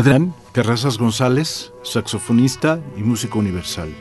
[0.00, 3.94] Adrián Terrazas González, saxofonista y músico universal.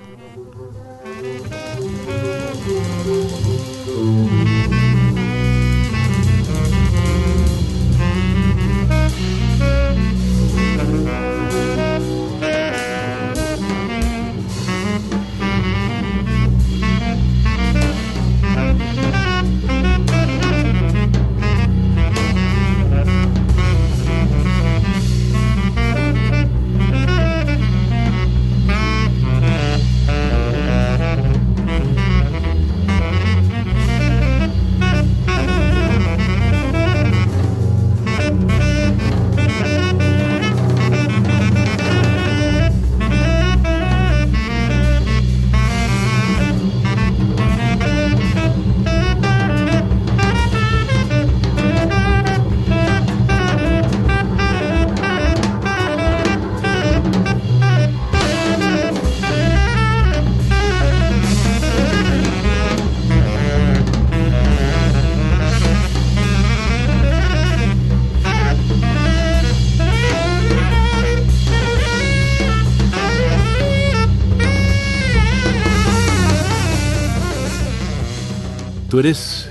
[78.89, 79.47] Tú eres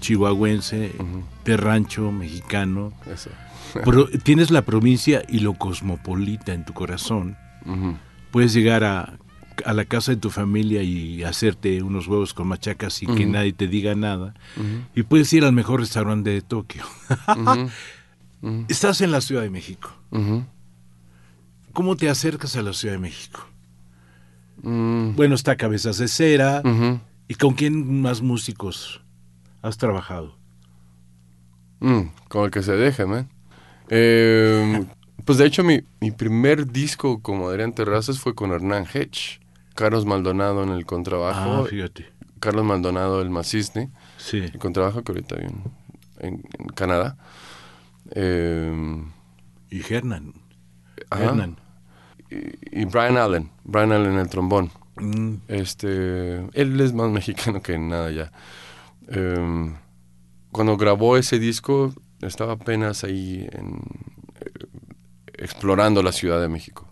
[0.00, 0.92] chihuahuense,
[1.44, 2.92] de rancho, mexicano.
[3.84, 7.36] Pero tienes la provincia y lo cosmopolita en tu corazón.
[8.32, 9.18] Puedes llegar a,
[9.72, 13.68] la casa de tu familia y hacerte unos huevos con machacas y que nadie te
[13.68, 14.34] diga nada.
[14.96, 16.82] Y puedes ir al mejor restaurante de Tokio.
[18.68, 19.92] Estás en la Ciudad de México.
[21.72, 23.46] ¿Cómo te acercas a la Ciudad de México?
[24.62, 25.14] Mm.
[25.14, 26.62] Bueno, está Cabezas de Cera.
[27.30, 29.00] ¿Y con quién más músicos
[29.62, 30.36] has trabajado?
[31.78, 33.28] Mm, con el que se deje, man.
[33.88, 34.84] Eh,
[35.24, 35.80] pues de hecho, mi,
[36.10, 39.38] primer disco como Adrián Terrazas fue con Hernán Hedge.
[39.76, 41.62] Carlos Maldonado en el contrabajo.
[41.62, 42.08] Ah, fíjate.
[42.40, 43.92] Carlos Maldonado, el Macisne.
[44.16, 44.38] Sí.
[44.38, 45.54] El contrabajo que ahorita viene
[46.18, 46.42] en,
[46.74, 47.16] Canadá.
[48.10, 49.04] Eh,
[49.70, 50.34] y Hernan.
[51.12, 51.58] Hernan.
[52.28, 53.52] Y, y, Brian Allen.
[53.62, 54.72] Brian Allen en el trombón.
[55.00, 55.36] Mm.
[55.48, 58.32] Este, él es más mexicano que nada ya.
[59.08, 59.76] Em,
[60.52, 63.62] cuando grabó ese disco, estaba apenas ahí eh,
[65.34, 66.88] explorando la Ciudad de México.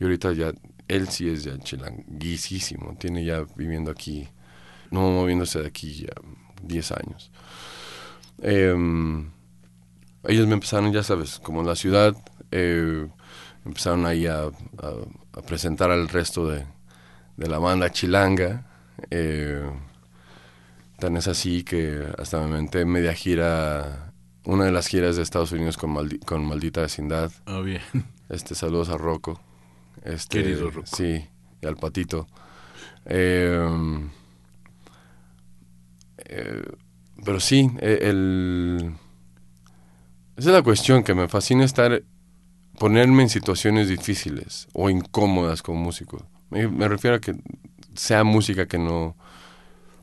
[0.00, 0.52] Y ahorita ya,
[0.88, 4.28] él sí es ya chilanguísimo, tiene ya viviendo aquí,
[4.90, 6.12] no moviéndose de aquí ya
[6.62, 7.30] 10 años.
[8.42, 9.30] Em,
[10.24, 12.16] ellos me empezaron, ya sabes, como la ciudad,
[12.50, 13.08] eh,
[13.64, 14.50] empezaron ahí a
[15.46, 16.64] presentar al resto de,
[17.42, 18.64] de la banda chilanga.
[19.10, 19.68] Eh,
[20.98, 24.12] tan es así que hasta me inventé media gira,
[24.44, 27.32] una de las giras de Estados Unidos con, con Maldita Vecindad.
[27.46, 27.82] Ah, bien.
[28.28, 29.40] Este, saludos a Rocco.
[30.04, 30.86] Este, Querido Rocco.
[30.86, 31.28] Sí,
[31.60, 32.28] y al Patito.
[33.06, 33.68] Eh,
[36.18, 36.62] eh,
[37.24, 38.94] pero sí, e, el,
[40.36, 42.04] esa es la cuestión, que me fascina estar,
[42.78, 46.24] ponerme en situaciones difíciles o incómodas como músico.
[46.52, 47.34] Me, refiero a que
[47.94, 49.16] sea música que no,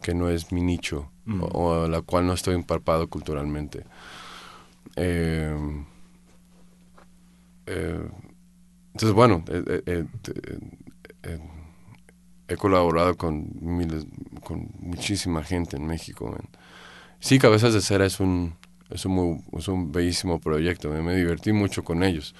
[0.02, 1.44] que no es mi nicho mm.
[1.44, 3.86] o, a la cual no estoy empapado culturalmente.
[4.96, 5.56] Eh,
[7.68, 8.10] eh,
[8.94, 10.06] entonces, bueno, eh,
[12.48, 14.08] he colaborado con miles,
[14.44, 16.36] con muchísima gente en México.
[17.20, 18.56] Sí, Cabezas de Cera es un,
[18.90, 20.90] es un, es un bellísimo proyecto.
[20.90, 22.34] Me, me, divertí mucho con ellos.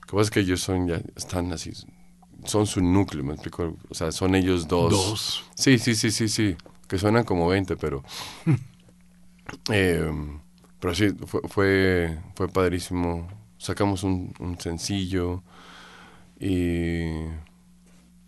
[0.00, 1.72] Lo que pasa es que ellos son ya, están así
[2.46, 3.76] son su núcleo, me explico.
[3.88, 4.90] O sea, son ellos dos.
[4.90, 5.44] Dos.
[5.54, 6.56] Sí, sí, sí, sí, sí.
[6.88, 8.02] Que suenan como 20, pero.
[9.72, 10.10] eh,
[10.80, 13.28] pero sí, fue, fue, fue padrísimo.
[13.58, 15.42] Sacamos un, un, sencillo.
[16.38, 17.06] Y.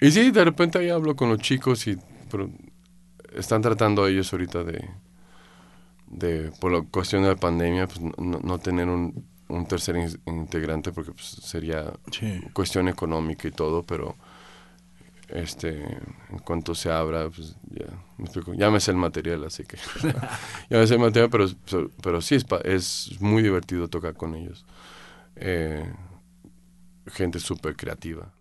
[0.01, 1.99] Y sí, de repente ahí hablo con los chicos y.
[2.31, 2.51] Pero
[3.35, 4.91] están tratando ellos ahorita de.
[6.09, 9.97] de por la cuestión de la pandemia, pues no, no tener un un tercer
[10.27, 11.93] integrante porque pues, sería
[12.53, 14.17] cuestión económica y todo, pero
[15.29, 15.85] este
[16.31, 17.87] en cuanto se abra, pues ya
[18.17, 19.77] me explico, ya me sé el material, así que
[20.71, 21.47] ya me sé el material, pero,
[22.03, 24.65] pero sí es, es muy divertido tocar con ellos.
[25.37, 25.85] Eh,
[27.07, 28.33] gente súper creativa.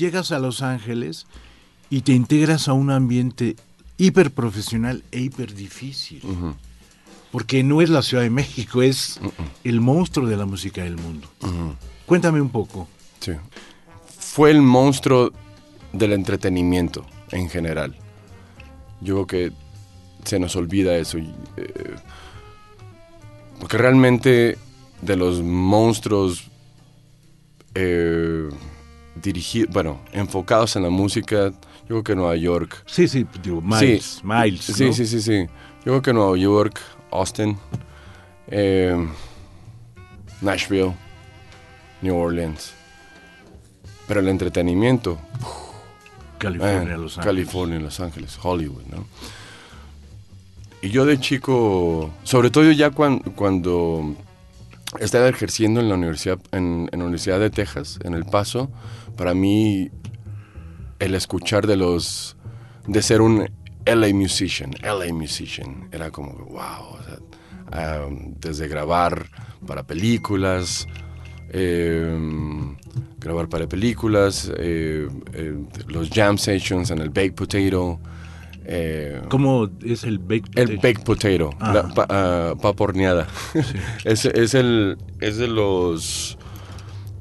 [0.00, 1.26] Llegas a Los Ángeles
[1.90, 3.56] y te integras a un ambiente
[3.98, 6.22] hiper profesional e hiper difícil.
[7.30, 9.20] Porque no es la Ciudad de México, es
[9.62, 11.28] el monstruo de la música del mundo.
[12.06, 12.88] Cuéntame un poco.
[13.20, 13.32] Sí.
[14.18, 15.32] Fue el monstruo
[15.92, 17.96] del entretenimiento en general.
[19.00, 19.52] Yo creo que
[20.24, 21.18] se nos olvida eso.
[21.18, 21.96] Eh,
[23.60, 24.58] porque realmente
[25.02, 26.50] de los monstruos
[27.74, 28.48] eh,
[29.14, 32.82] dirigidos, bueno, enfocados en la música, yo creo que Nueva York.
[32.86, 34.04] Sí, sí, digo, Miles.
[34.04, 35.46] Sí, Miles sí, sí, sí, sí.
[35.78, 36.80] Yo creo que Nueva York,
[37.10, 37.58] Austin,
[38.48, 39.08] eh,
[40.40, 40.94] Nashville,
[42.02, 42.72] New Orleans.
[44.06, 45.18] Pero el entretenimiento.
[46.38, 47.24] California, Los Ángeles.
[47.24, 49.06] California, Los Ángeles, Hollywood, ¿no?
[50.82, 54.16] Y yo de chico, sobre todo ya cuando, cuando
[54.98, 58.70] estaba ejerciendo en la universidad, en, la Universidad de Texas, en El Paso,
[59.16, 59.90] para mí
[60.98, 62.36] el escuchar de los,
[62.86, 63.48] de ser un
[63.86, 69.26] LA musician, LA musician, era como, wow, um, desde grabar
[69.66, 70.86] para películas,
[71.50, 72.76] em,
[73.18, 75.54] grabar para películas, eh, eh,
[75.86, 78.00] los jam sessions en el Baked Potato,
[78.64, 80.70] eh, ¿Cómo es el baked potato?
[80.70, 83.26] El baked potato, la ah, papa horneada.
[84.04, 86.38] es, es, el, es de los...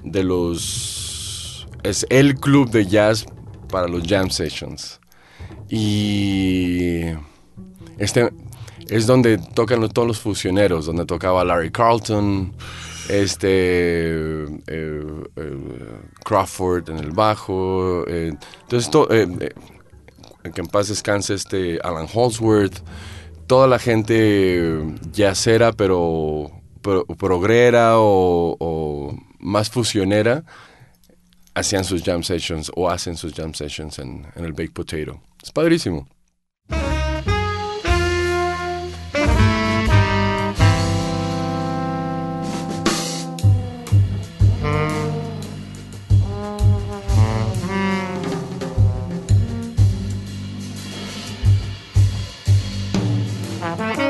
[0.04, 1.68] De los...
[1.84, 3.26] Es el club de jazz
[3.70, 5.00] para los jam sessions.
[5.70, 7.04] Y...
[7.98, 8.30] Este
[8.88, 12.54] es donde tocan todos los fusioneros, donde tocaba Larry Carlton,
[13.10, 13.50] este
[14.10, 15.58] eh, eh,
[16.24, 18.06] Crawford en el bajo.
[18.08, 18.90] entonces,
[20.44, 22.82] todo que en paz descanse este Alan Holsworth,
[23.48, 26.52] toda la gente yacera, pero,
[27.18, 30.44] progrera o, más fusionera,
[31.54, 35.22] hacían sus jam sessions o hacen sus jam sessions en, en el Baked Potato.
[35.44, 36.08] Es padrísimo.
[53.76, 54.09] Bye.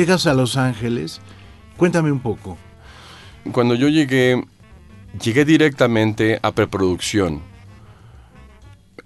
[0.00, 1.20] Llegas a Los Ángeles,
[1.76, 2.56] cuéntame un poco.
[3.52, 4.42] Cuando yo llegué,
[5.22, 7.42] llegué directamente a preproducción.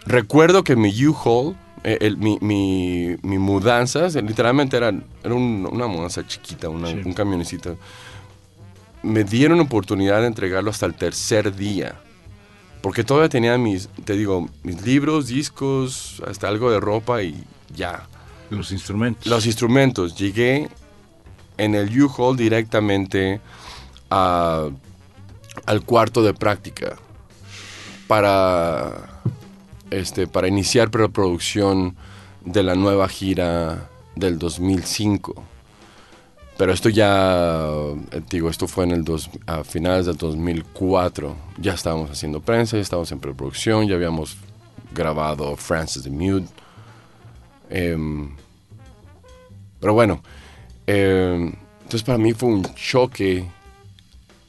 [0.07, 4.93] Recuerdo que mi U-Haul, eh, mi, mi, mi, mudanza, literalmente era,
[5.25, 7.77] era una mudanza chiquita, un camionecito.
[9.03, 11.97] Me dieron oportunidad de entregarlo hasta el tercer día.
[12.83, 17.43] Porque todavía tenía mis, te digo, mis libros, discos, hasta algo de ropa y
[17.75, 18.07] ya.
[18.51, 19.27] Los instrumentos.
[19.27, 20.15] Los instrumentos.
[20.15, 20.69] Llegué
[21.59, 23.41] en el U-Haul directamente
[24.11, 24.73] al
[25.85, 26.97] cuarto de práctica
[28.07, 29.21] para,
[29.91, 31.97] este, para iniciar preproducción
[32.45, 35.45] de la nueva gira del 2005.
[36.57, 37.67] Pero esto ya,
[38.13, 39.05] eh, digo, esto fue en el
[39.47, 41.35] a finales del 2004.
[41.59, 44.37] Ya estábamos haciendo prensa, ya estábamos en preproducción, ya habíamos
[44.95, 46.47] grabado Francis the Mute.
[47.71, 48.37] Em,
[49.81, 50.23] pero bueno,
[50.87, 53.45] em, entonces para mí fue un choque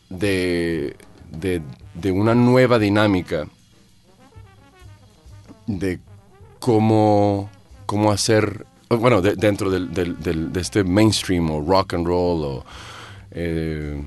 [0.10, 0.96] de,
[1.32, 3.48] de, una nueva dinámica
[5.68, 6.00] de
[6.60, 7.50] cómo,
[7.86, 12.65] cómo hacer, bueno, dentro del, de este mainstream o rock and roll o
[13.32, 14.01] eh,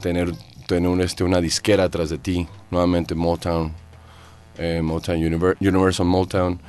[0.00, 0.34] tener,
[0.66, 3.72] tener este, una disquera atrás de ti, nuevamente Motown,
[4.58, 5.18] eh, Motown
[5.60, 6.60] Universal Motown.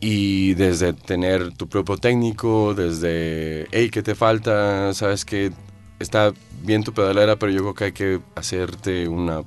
[0.00, 4.94] Y desde tener tu propio técnico, desde, hey, ¿qué te falta?
[4.94, 5.52] ¿Sabes que
[5.98, 9.42] Está bien tu pedalera, pero yo creo que hay que hacerte una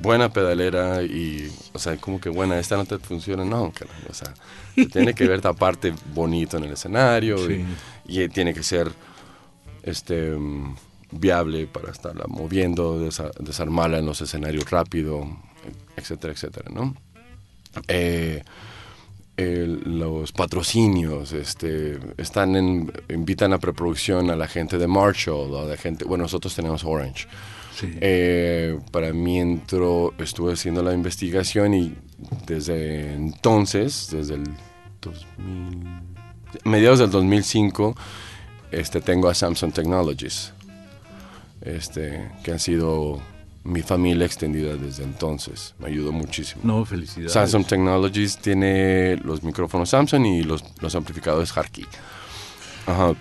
[0.00, 4.32] buena pedalera y, o sea, como que buena, esta no te funciona, no, o sea,
[4.90, 8.90] tiene que ver parte bonito en el escenario y, tiene que ser
[9.82, 10.34] este
[11.10, 12.98] viable para estarla moviendo,
[13.38, 15.28] desarmarla en los escenarios rápido,
[15.96, 16.96] etcétera, etcétera, ¿no?
[17.88, 18.42] Eh,
[19.46, 25.76] los patrocinios, este, están en, invitan a preproducción a la gente de Marshall, a la
[25.76, 27.26] gente, bueno, nosotros tenemos Orange.
[27.82, 31.94] Eh, para mí entró, estuve haciendo la investigación y
[32.46, 34.44] desde entonces, desde el
[35.00, 35.88] 2000,
[36.64, 37.96] mediados del 2005,
[38.70, 40.52] este, tengo a Samsung Technologies,
[41.62, 43.20] este, que han sido
[43.64, 45.74] mi familia extendida desde entonces.
[45.78, 46.62] Me ayudó muchísimo.
[46.64, 47.32] No, felicidades.
[47.32, 51.86] Samsung Technologies tiene los micrófonos Samsung y los, los amplificadores Harky.
[52.86, 53.12] Ajá.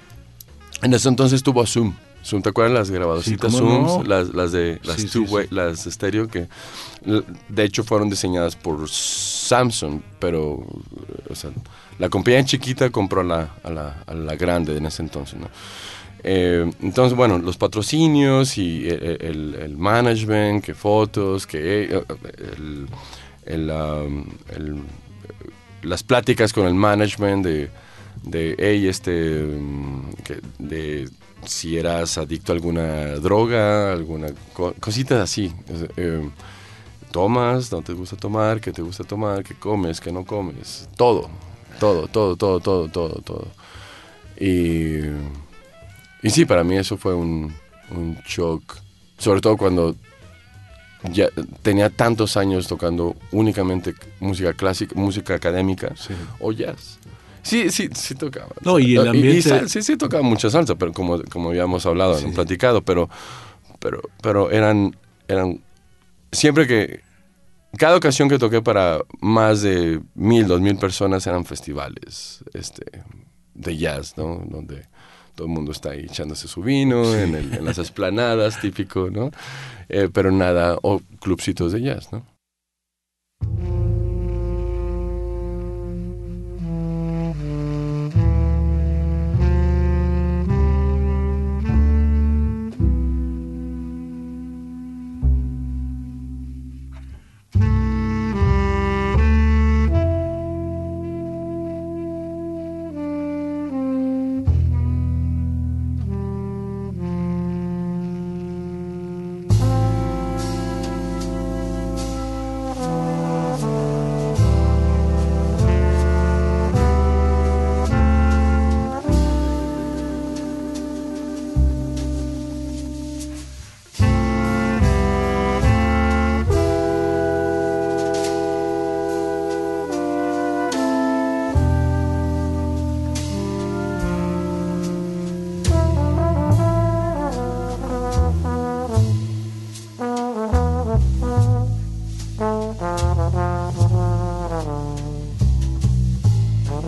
[0.82, 1.94] En ese entonces tuvo Zoom.
[2.24, 4.06] Zoom, ¿te acuerdas las grabadorcitas Zoom?
[4.08, 6.48] Las, las, de las two way, las estéreo que
[7.48, 10.66] de hecho fueron diseñadas por Samsung, pero
[11.30, 11.52] o sea,
[11.98, 15.48] la compañía chiquita compró la, a, la, a la grande en ese entonces, ¿no?
[16.24, 22.04] Eh, entonces, bueno, los patrocinios y el, management, que fotos, que
[23.48, 24.26] eh, um,
[25.84, 27.70] las pláticas con el management de,
[28.24, 30.04] de hey, este, um,
[30.58, 31.08] de
[31.46, 34.28] si eras adicto a alguna droga, alguna
[34.80, 35.54] cosita así.
[35.96, 36.30] Eh,
[37.12, 41.30] tomas, no te gusta tomar, qué te gusta tomar, qué comes, qué no comes, todo,
[41.80, 43.48] todo, todo, todo, todo, todo, todo.
[44.40, 45.02] Y
[46.22, 47.54] y sí, para mí eso fue un,
[47.92, 48.78] un shock,
[49.18, 49.96] sobre todo cuando
[51.04, 51.30] ya
[51.62, 55.94] tenía tantos años tocando únicamente música clásica, música académica
[56.40, 57.00] o jazz.
[57.42, 58.50] Sí, sí, sí tocaba.
[58.62, 59.68] No, y el ambiente...
[59.70, 62.28] sí, sí tocaba mucha salsa, pero como, como habíamos hablado, sí.
[62.28, 63.10] platicado, pero,
[63.80, 64.96] pero, pero eran,
[65.28, 65.62] eran,
[66.32, 67.02] siempre que,
[67.78, 72.84] cada ocasión que toqué para más de mil, dos mil personas eran festivales este,
[73.54, 74.44] de jazz, ¿no?
[74.46, 74.86] Donde
[75.40, 79.32] todo el mundo está ahí echándose su vino en, las esplanadas, típico, ¿no?
[79.88, 82.26] Eh, pero nada, o clubcitos de jazz, ¿no?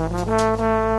[0.02, 0.91] Mm-hmm.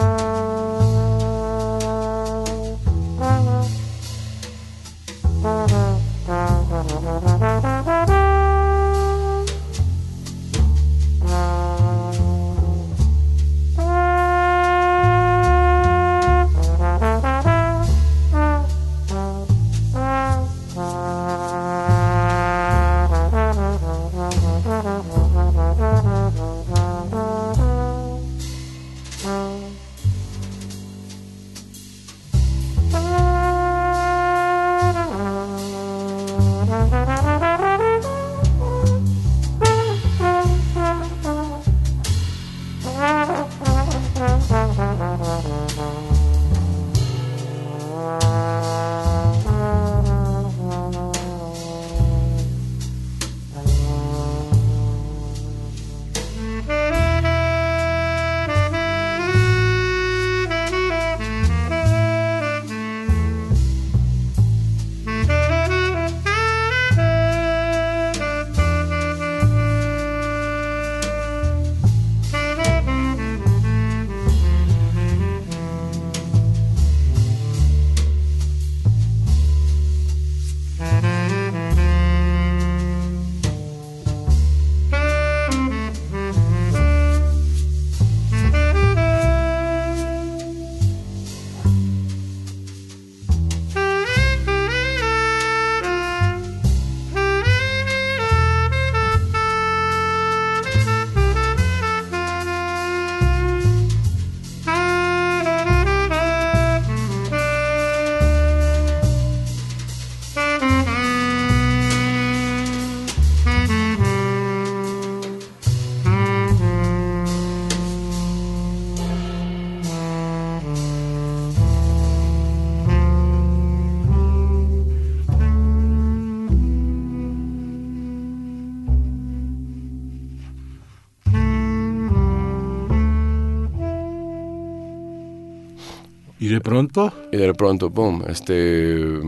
[136.63, 137.13] Pronto?
[137.33, 139.21] Y de pronto, boom, este...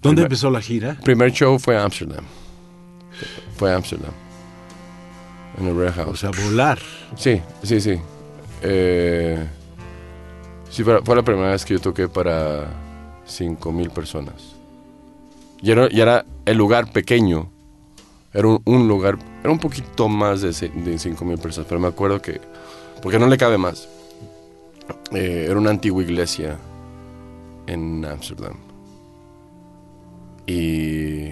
[0.00, 0.96] ¿Dónde empezó la gira?
[1.02, 2.24] Primer show fue Amsterdam.
[3.56, 4.12] Fue Amsterdam.
[5.58, 6.08] En el Red House.
[6.08, 6.78] O sea, volar.
[7.16, 7.98] Sí, sí, sí.
[8.62, 9.46] Eh,
[10.70, 12.68] sí, fue, fue, la primera vez que yo toqué para
[13.26, 14.54] 5 mil personas.
[15.62, 17.50] Y era, y era, el lugar pequeño.
[18.32, 22.20] Era un, lugar, era un poquito más de, de 5 mil personas, pero me acuerdo
[22.20, 22.40] que,
[23.00, 23.88] porque no le cabe más.
[25.12, 26.58] Eh, era una antigua iglesia
[27.66, 28.56] en Amsterdam.
[30.46, 31.30] Y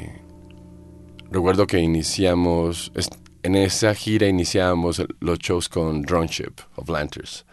[1.30, 2.92] recuerdo que iniciamos,
[3.42, 7.44] en esa gira iniciamos los shows con Drone Ship of Lanterns.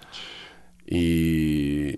[0.86, 1.96] Y,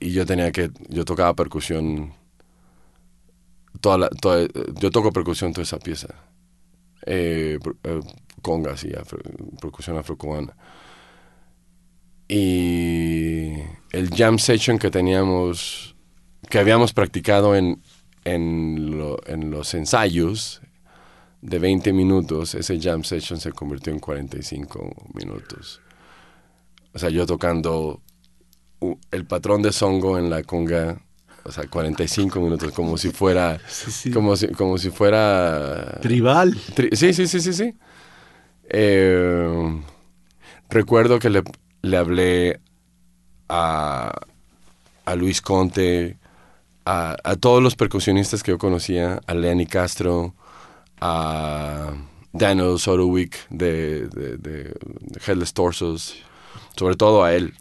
[0.00, 2.12] y yo tenía que, yo tocaba percusión,
[3.80, 4.08] toda
[4.78, 6.08] yo toco percusión toda esa pieza.
[7.04, 8.00] Eh, eh,
[8.42, 8.92] congas y
[9.60, 10.54] percusión afrocubana.
[12.34, 13.52] Y
[13.90, 15.94] el jam session que teníamos,
[16.48, 17.82] que habíamos practicado en,
[18.24, 20.62] en, los ensayos
[21.42, 25.82] de 20 minutos, ese jam session se convirtió en 45 minutos.
[26.94, 28.00] O sea, yo tocando
[29.10, 31.02] el patrón de songo en la conga,
[31.44, 33.60] o sea, 45 minutos, como si fuera,
[34.14, 35.98] Como, si, como si fuera...
[36.00, 36.56] Tribal.
[36.92, 37.74] sí, sí, sí, sí, sí.
[38.70, 39.82] Eh,
[40.70, 41.42] recuerdo que le,
[41.82, 42.60] le hablé
[43.48, 44.12] a,
[45.04, 46.16] a Luis Conte,
[46.84, 50.34] a, a, todos los percusionistas que yo conocía, a Lenny Castro,
[51.00, 51.92] a
[52.32, 54.74] Daniel Sotowick de, de,
[55.26, 56.16] Headless Torsos,
[56.76, 57.54] sobre todo a él.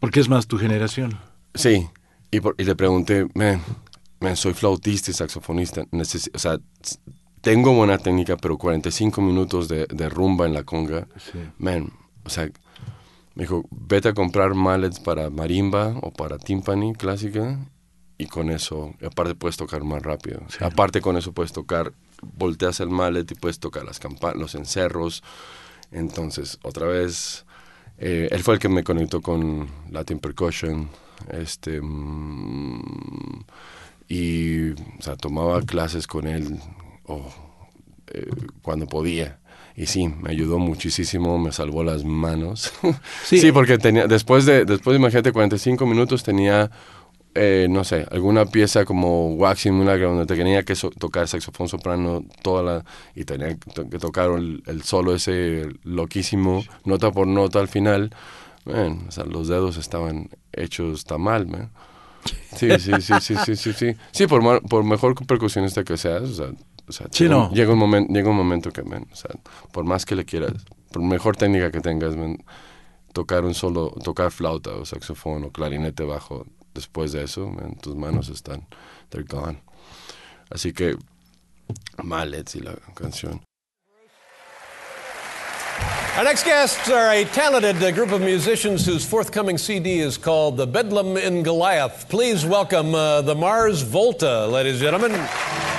[0.00, 1.18] Porque es más tu generación.
[1.54, 1.88] Sí,
[2.30, 6.58] y, y le pregunté, me soy flautista y saxofonista, o sea,
[7.40, 11.06] tengo buena técnica, pero 45 minutos de, de rumba en la conga,
[11.58, 11.92] man,
[12.24, 12.48] o sea,
[13.34, 17.58] me dijo, vete a comprar mallets para marimba o para timpani clásica
[18.22, 20.42] y con eso, aparte puedes tocar más rápido.
[20.60, 21.92] Aparte con eso puedes tocar,
[22.22, 24.00] volteas el mallet y puedes tocar las
[24.36, 25.24] los encerros.
[25.90, 27.44] Entonces, otra vez,
[27.98, 30.88] eh, él fue el que me conectó con Latin Percussion.
[31.30, 33.44] Este, mm,
[34.08, 36.60] y, o sea, tomaba clases con él
[38.06, 38.30] eh,
[38.62, 39.40] cuando podía
[39.76, 42.72] y sí, me ayudó muchísimo, me salvó las manos.
[43.24, 46.70] Sí, porque tenía, después de, después de, imagínate, 45 minutos tenía,
[47.34, 52.62] eh, no sé, alguna pieza como Waxing Milagro, donde tenía que tocar saxofón soprano toda
[52.62, 58.14] la, y tenía que tocar el, solo ese loquísimo, nota por nota al final.
[58.66, 61.70] o sea, los dedos estaban hechos mal man.
[62.56, 63.96] Sí, sí, sí, sí, sí, sí, sí.
[64.12, 66.46] Sí, por, por mejor percusionista que seas, o sea,
[67.52, 68.82] llega, un momento, llega un momento que,
[69.72, 70.52] por más que le quieras,
[70.90, 72.14] por mejor técnica que tengas,
[73.12, 78.28] tocar un solo, tocar flauta o saxofón o clarinete bajo, después de eso, tus manos
[78.28, 78.66] están,
[79.10, 79.62] they're gone.
[80.50, 80.96] Así que,
[82.02, 83.40] Mallets y la canción.
[86.16, 90.58] Our next guests are a talented uh, group of musicians whose forthcoming CD is called
[90.58, 92.06] The Bedlam in Goliath.
[92.10, 95.71] Please welcome uh, the Mars Volta, ladies and gentlemen.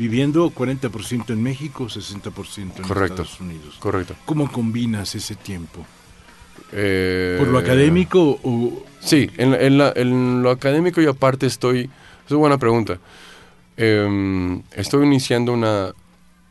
[0.00, 3.76] Viviendo 40% en México, 60% en Estados Unidos.
[3.78, 4.16] Correcto.
[4.24, 5.84] ¿Cómo combinas ese tiempo?
[6.72, 8.82] Eh, ¿Por lo académico o...?
[9.00, 11.90] Sí, en, lo académico y aparte estoy...
[12.24, 12.98] Es una buena pregunta.
[13.76, 15.92] Em, estoy iniciando una,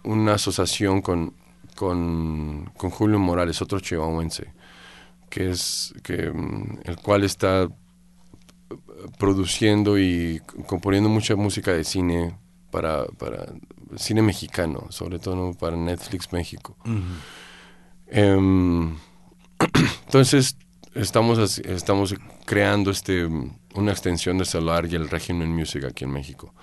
[0.04, 1.34] una asociación con,
[1.76, 4.46] con, con, Julio Morales, otro chihuahuense,
[5.28, 7.68] que es que, mm, el cual está
[9.18, 12.36] produciendo y componiendo mucha música de cine
[12.72, 13.48] para, para
[13.98, 16.76] cine mexicano, sobre todo para Netflix México.
[18.08, 18.96] Em,
[20.06, 20.58] entonces,
[20.96, 23.28] estamos, estamos creando este,
[23.76, 26.54] una extensión de celular y el régimen music aquí en México.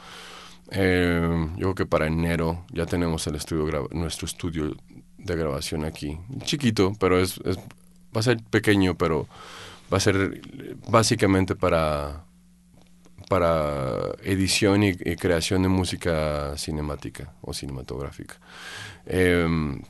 [0.71, 4.75] Em, yo creo que para enero ya tenemos el estudio nuestro estudio
[5.19, 6.19] de grabación aquí.
[6.43, 7.57] Chiquito, pero es, es,
[8.15, 9.29] va a ser pequeño, pero
[9.93, 10.41] va a ser
[10.89, 12.25] básicamente para,
[13.29, 18.37] para edición y, creación de música cinemática o cinematográfica.
[19.07, 19.83] Em,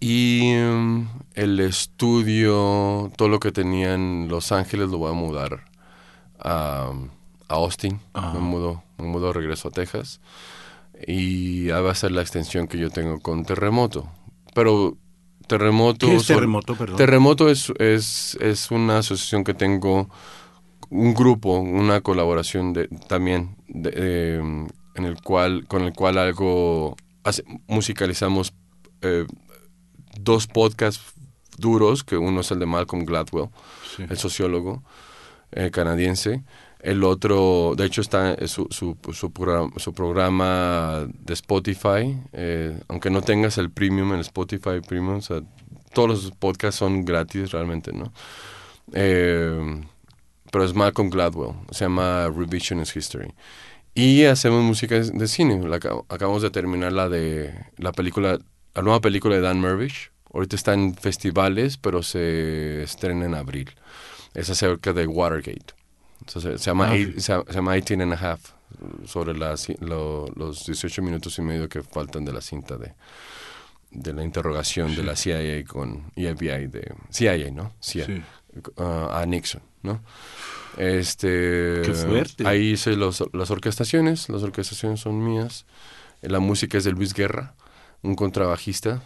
[0.00, 5.64] y em, el estudio, todo lo que tenía en Los Ángeles lo voy a mudar
[6.38, 6.92] a,
[7.48, 8.00] Austin.
[8.14, 10.20] Me mudo, me mudo, regreso a Texas.
[11.06, 14.08] Y va a ser la extensión que yo tengo con Terremoto.
[14.54, 14.96] Pero
[15.46, 16.06] Terremoto...
[16.06, 16.96] ¿Qué es Terremoto, perdón?
[16.96, 20.08] Terremoto es, es, es una asociación que tengo
[20.92, 26.96] un grupo, una colaboración de, también em, en el cual, con el cual algo
[27.66, 28.52] musicalizamos
[29.00, 29.24] eh,
[30.20, 31.14] dos podcasts
[31.56, 33.48] duros, que uno es el de Malcolm Gladwell,
[33.98, 34.82] el sociólogo
[35.52, 36.44] eh, canadiense.
[36.78, 42.18] El otro, de hecho, está su, su, su, programa, su programa de Spotify.
[42.32, 45.20] Eh, aunque no tengas el premium en Spotify Premium,
[45.94, 48.12] todos los podcasts son gratis realmente, ¿no?
[48.92, 49.80] Eh,
[50.52, 53.32] pero es Malcolm Gladwell, se llama Revisionist History.
[53.94, 55.60] Y hacemos música de cine.
[56.08, 58.38] acabamos de terminar la de la película,
[58.74, 60.10] la nueva película de Dan Mervish.
[60.32, 63.70] Ahorita está en festivales, pero se estrena en abril.
[64.34, 65.74] Es acerca de Watergate.
[66.26, 68.50] se, llama, ah, se, llama 18 and a half,
[69.06, 72.92] sobre las, los 18 minutos y medio que faltan de la cinta de,
[73.90, 77.72] de la interrogación de la CIA con y FBI de CIA, ¿no?
[77.80, 78.24] CIA,
[78.76, 80.02] uh, a Nixon, ¿no?
[80.76, 81.82] Este,
[82.44, 85.66] Ahí hice los, las orquestaciones, las orquestaciones son mías.
[86.22, 87.54] La música es de Luis Guerra,
[88.02, 89.02] un contrabajista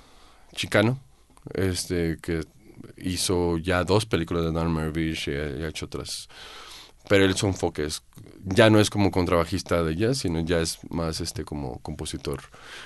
[0.54, 1.00] chicano,
[1.54, 2.42] este, que
[2.98, 6.28] hizo ya dos películas de Dan Mervish y, ha hecho otras.
[7.08, 8.02] Pero él su enfoque es,
[8.44, 12.40] ya no es como contrabajista de jazz, sino ya es más este como compositor.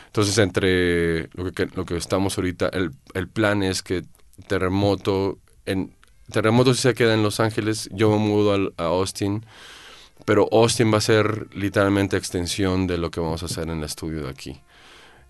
[0.06, 4.04] Entonces, entre lo que, lo que estamos ahorita, el, el plan es que
[4.46, 5.94] Terremoto en
[6.30, 9.44] Terremoto sí se queda en Los Ángeles, yo me mudo a Austin,
[10.24, 13.84] pero Austin va a ser literalmente extensión de lo que vamos a hacer en el
[13.84, 14.60] estudio de aquí.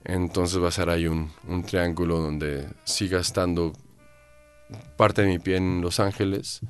[0.04, 1.30] Entonces va a ser ahí un,
[1.66, 3.72] triángulo donde siga estando
[4.96, 6.60] parte de mi pie en Los Ángeles,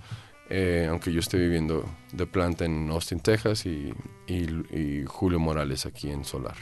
[0.48, 3.92] eh, aunque yo esté viviendo de planta en Austin, Texas, y,
[5.06, 6.56] Julio Morales aquí en Solar.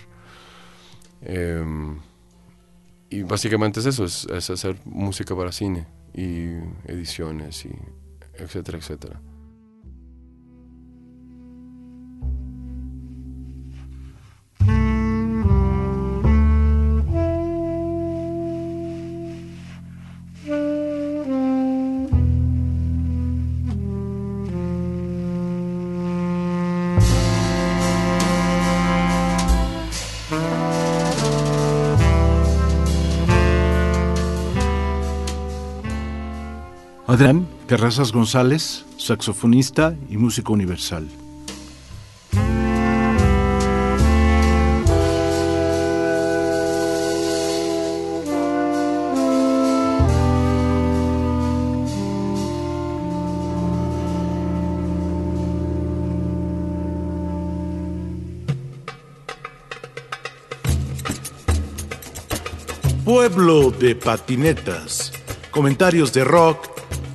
[1.23, 1.99] Em,
[3.11, 6.59] y básicamente es eso, es hacer música para cine y
[6.91, 7.71] ediciones y
[8.35, 9.21] etcétera, etcétera.
[37.09, 41.09] Adrián Terrazas González, saxofonista y músico universal.
[63.03, 65.11] Pueblo de patinetas.
[65.51, 66.78] Comentarios de rock